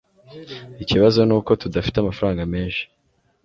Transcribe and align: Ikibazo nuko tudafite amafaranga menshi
Ikibazo 0.83 1.19
nuko 1.27 1.51
tudafite 1.61 1.97
amafaranga 1.99 2.41
menshi 2.53 2.83